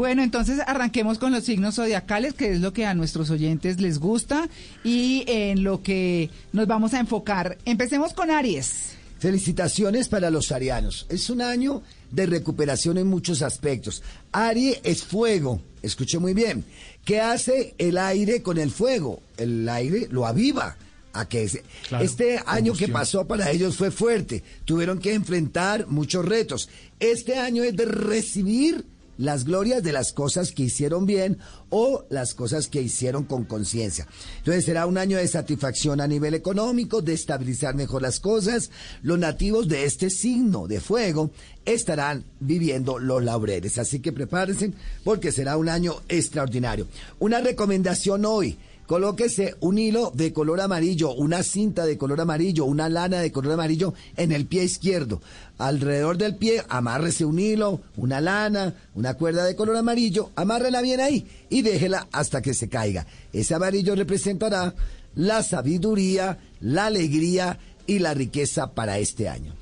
Bueno, 0.00 0.22
entonces 0.22 0.60
arranquemos 0.66 1.18
con 1.18 1.30
los 1.30 1.44
signos 1.44 1.74
zodiacales, 1.74 2.32
que 2.32 2.52
es 2.52 2.60
lo 2.60 2.72
que 2.72 2.86
a 2.86 2.94
nuestros 2.94 3.28
oyentes 3.28 3.82
les 3.82 3.98
gusta 3.98 4.48
y 4.82 5.24
en 5.26 5.62
lo 5.62 5.82
que 5.82 6.30
nos 6.54 6.66
vamos 6.66 6.94
a 6.94 7.00
enfocar. 7.00 7.58
Empecemos 7.66 8.14
con 8.14 8.30
Aries. 8.30 8.92
Felicitaciones 9.18 10.08
para 10.08 10.30
los 10.30 10.52
arianos. 10.52 11.04
Es 11.10 11.28
un 11.28 11.42
año 11.42 11.82
de 12.10 12.24
recuperación 12.24 12.96
en 12.96 13.08
muchos 13.08 13.42
aspectos. 13.42 14.02
Aries 14.32 14.80
es 14.84 15.04
fuego, 15.04 15.60
escuche 15.82 16.18
muy 16.18 16.32
bien. 16.32 16.64
¿Qué 17.04 17.20
hace 17.20 17.74
el 17.76 17.98
aire 17.98 18.40
con 18.40 18.56
el 18.56 18.70
fuego? 18.70 19.20
El 19.36 19.68
aire 19.68 20.08
lo 20.10 20.26
aviva. 20.26 20.78
A 21.12 21.28
que 21.28 21.46
este 22.00 22.40
año 22.46 22.72
que 22.72 22.88
pasó 22.88 23.26
para 23.26 23.50
ellos 23.50 23.76
fue 23.76 23.90
fuerte. 23.90 24.44
Tuvieron 24.64 24.98
que 24.98 25.12
enfrentar 25.12 25.88
muchos 25.88 26.24
retos. 26.24 26.70
Este 27.00 27.36
año 27.36 27.64
es 27.64 27.76
de 27.76 27.84
recibir 27.84 28.86
las 29.20 29.44
glorias 29.44 29.82
de 29.82 29.92
las 29.92 30.12
cosas 30.12 30.50
que 30.50 30.62
hicieron 30.62 31.04
bien 31.04 31.38
o 31.68 32.04
las 32.08 32.32
cosas 32.32 32.68
que 32.68 32.80
hicieron 32.80 33.24
con 33.24 33.44
conciencia. 33.44 34.08
Entonces 34.38 34.64
será 34.64 34.86
un 34.86 34.96
año 34.96 35.18
de 35.18 35.28
satisfacción 35.28 36.00
a 36.00 36.06
nivel 36.06 36.32
económico, 36.32 37.02
de 37.02 37.12
estabilizar 37.12 37.74
mejor 37.74 38.00
las 38.00 38.18
cosas. 38.18 38.70
Los 39.02 39.18
nativos 39.18 39.68
de 39.68 39.84
este 39.84 40.08
signo 40.08 40.66
de 40.66 40.80
fuego 40.80 41.30
estarán 41.66 42.24
viviendo 42.40 42.98
los 42.98 43.22
laureles. 43.22 43.76
Así 43.76 44.00
que 44.00 44.12
prepárense 44.12 44.72
porque 45.04 45.32
será 45.32 45.58
un 45.58 45.68
año 45.68 45.96
extraordinario. 46.08 46.88
Una 47.18 47.40
recomendación 47.40 48.24
hoy 48.24 48.58
colóquese 48.90 49.54
un 49.60 49.78
hilo 49.78 50.10
de 50.16 50.32
color 50.32 50.60
amarillo, 50.60 51.14
una 51.14 51.44
cinta 51.44 51.86
de 51.86 51.96
color 51.96 52.22
amarillo, 52.22 52.64
una 52.64 52.88
lana 52.88 53.20
de 53.20 53.30
color 53.30 53.52
amarillo 53.52 53.94
en 54.16 54.32
el 54.32 54.46
pie 54.46 54.64
izquierdo. 54.64 55.22
Alrededor 55.58 56.18
del 56.18 56.34
pie, 56.34 56.64
amárrese 56.68 57.24
un 57.24 57.38
hilo, 57.38 57.82
una 57.96 58.20
lana, 58.20 58.74
una 58.96 59.14
cuerda 59.14 59.44
de 59.44 59.54
color 59.54 59.76
amarillo, 59.76 60.30
amárrela 60.34 60.82
bien 60.82 60.98
ahí 60.98 61.24
y 61.48 61.62
déjela 61.62 62.08
hasta 62.10 62.42
que 62.42 62.52
se 62.52 62.68
caiga. 62.68 63.06
Ese 63.32 63.54
amarillo 63.54 63.94
representará 63.94 64.74
la 65.14 65.44
sabiduría, 65.44 66.38
la 66.60 66.86
alegría 66.86 67.60
y 67.86 68.00
la 68.00 68.12
riqueza 68.12 68.72
para 68.72 68.98
este 68.98 69.28
año. 69.28 69.60